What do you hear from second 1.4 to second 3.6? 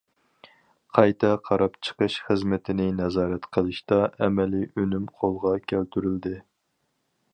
قاراپ چىقىش» خىزمىتىنى نازارەت